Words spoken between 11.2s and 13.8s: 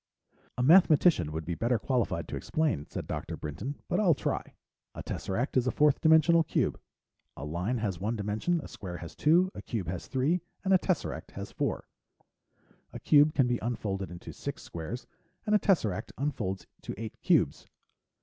has four. A cube can be